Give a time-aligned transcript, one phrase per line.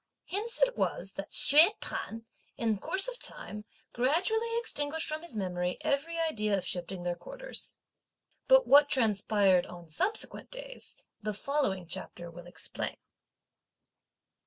[0.29, 2.23] Hence it was that Hsüeh P'an,
[2.57, 7.77] in course of time gradually extinguished from his memory every idea of shifting their quarters.
[8.47, 12.97] But what transpired, on subsequent days, the following chapter will explain.